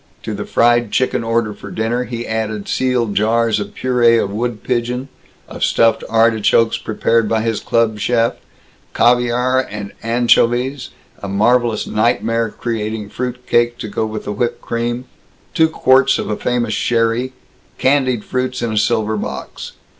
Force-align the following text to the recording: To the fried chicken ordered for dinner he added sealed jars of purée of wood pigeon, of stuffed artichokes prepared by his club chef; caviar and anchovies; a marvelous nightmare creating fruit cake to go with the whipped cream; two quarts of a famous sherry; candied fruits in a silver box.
To 0.23 0.33
the 0.33 0.45
fried 0.47 0.89
chicken 0.91 1.23
ordered 1.23 1.59
for 1.59 1.69
dinner 1.69 2.05
he 2.05 2.25
added 2.25 2.67
sealed 2.67 3.13
jars 3.13 3.59
of 3.59 3.75
purée 3.75 4.17
of 4.19 4.31
wood 4.31 4.63
pigeon, 4.63 5.09
of 5.47 5.63
stuffed 5.63 6.03
artichokes 6.09 6.79
prepared 6.79 7.29
by 7.29 7.41
his 7.41 7.59
club 7.59 7.99
chef; 7.99 8.33
caviar 8.95 9.59
and 9.59 9.91
anchovies; 10.01 10.89
a 11.21 11.27
marvelous 11.27 11.85
nightmare 11.85 12.49
creating 12.49 13.09
fruit 13.09 13.45
cake 13.45 13.77
to 13.77 13.87
go 13.87 14.07
with 14.07 14.23
the 14.23 14.31
whipped 14.33 14.59
cream; 14.63 15.05
two 15.53 15.67
quarts 15.69 16.17
of 16.17 16.31
a 16.31 16.35
famous 16.35 16.73
sherry; 16.73 17.33
candied 17.77 18.23
fruits 18.23 18.63
in 18.63 18.73
a 18.73 18.77
silver 18.79 19.15
box. 19.17 19.73